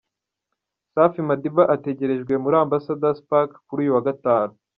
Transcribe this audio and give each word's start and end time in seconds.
Safi 0.93 1.19
Madiba 1.27 1.63
ategerejwe 1.75 2.33
muri 2.43 2.55
Ambassador's 2.63 3.19
Park 3.29 3.49
kuri 3.67 3.79
uyu 3.83 3.95
wa 3.95 4.05
Gatanu. 4.07 4.53